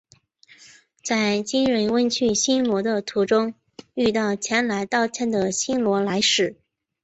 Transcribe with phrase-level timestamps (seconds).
[1.03, 3.53] 在金仁问去新罗的途中
[3.93, 6.59] 遇到前来道歉的新罗来使。